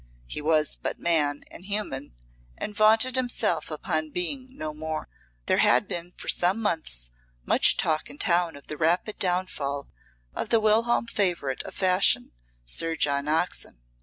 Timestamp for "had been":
5.59-6.13